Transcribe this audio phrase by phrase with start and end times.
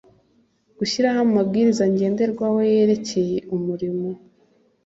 [0.77, 4.09] Gushyiraho amabwiriza ngenderwaho yerekeye umurimo